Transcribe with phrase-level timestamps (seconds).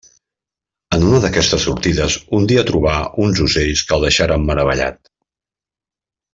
[0.95, 2.95] En una d'aquestes sortides un dia trobà
[3.27, 5.15] uns ocells que el deixaren meravellat.